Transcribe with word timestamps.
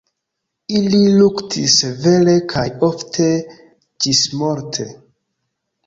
Ili 0.79 1.01
luktis 1.17 1.75
severe 1.83 2.35
kaj 2.55 2.65
ofte 2.91 3.31
ĝismorte. 4.07 4.93